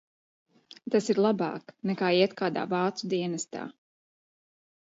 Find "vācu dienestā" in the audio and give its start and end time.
2.75-3.67